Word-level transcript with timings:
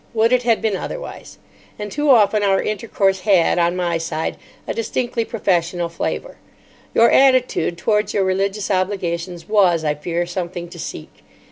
Would 0.15 0.33
it 0.33 0.41
had 0.41 0.63
been 0.63 0.75
otherwise! 0.75 1.37
And 1.77 1.91
too 1.91 2.09
often 2.09 2.41
our 2.41 2.59
intercourse 2.59 3.19
had—on 3.19 3.75
my 3.75 3.99
side—a 3.99 4.73
distinctly 4.73 5.23
professional 5.25 5.89
flavour. 5.89 6.37
Your 6.95 7.11
attitude 7.11 7.77
towards 7.77 8.11
your 8.11 8.23
religious 8.23 8.71
obligations 8.71 9.47
was, 9.47 9.83
I 9.83 9.93
fear, 9.93 10.25
something 10.25 10.69
to 10.69 10.79
seek. 10.79 11.21